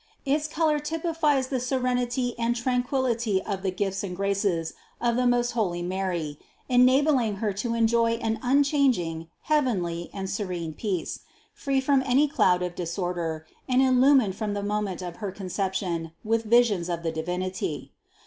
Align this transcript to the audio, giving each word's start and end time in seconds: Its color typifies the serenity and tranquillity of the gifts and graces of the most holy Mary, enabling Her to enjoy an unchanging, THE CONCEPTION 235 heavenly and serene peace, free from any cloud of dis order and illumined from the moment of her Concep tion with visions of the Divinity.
Its 0.25 0.47
color 0.47 0.79
typifies 0.79 1.49
the 1.49 1.59
serenity 1.59 2.33
and 2.39 2.55
tranquillity 2.55 3.39
of 3.43 3.61
the 3.61 3.69
gifts 3.69 4.01
and 4.03 4.15
graces 4.15 4.73
of 4.99 5.15
the 5.15 5.27
most 5.27 5.51
holy 5.51 5.83
Mary, 5.83 6.39
enabling 6.67 7.35
Her 7.35 7.53
to 7.53 7.75
enjoy 7.75 8.13
an 8.13 8.39
unchanging, 8.41 9.29
THE 9.45 9.53
CONCEPTION 9.53 9.79
235 10.07 10.09
heavenly 10.09 10.09
and 10.11 10.27
serene 10.27 10.73
peace, 10.73 11.19
free 11.53 11.79
from 11.81 12.01
any 12.03 12.27
cloud 12.27 12.63
of 12.63 12.73
dis 12.73 12.97
order 12.97 13.45
and 13.69 13.79
illumined 13.83 14.35
from 14.35 14.55
the 14.55 14.63
moment 14.63 15.03
of 15.03 15.17
her 15.17 15.31
Concep 15.31 15.75
tion 15.75 16.13
with 16.23 16.45
visions 16.45 16.89
of 16.89 17.03
the 17.03 17.11
Divinity. 17.11 17.91